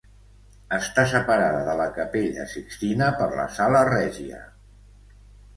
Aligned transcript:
Està 0.77 1.03
separada 1.11 1.59
de 1.67 1.75
la 1.81 1.85
Capella 1.97 2.45
Sixtina 2.55 3.11
per 3.21 3.31
la 3.41 3.47
Sala 3.59 3.85
Regia. 3.93 4.41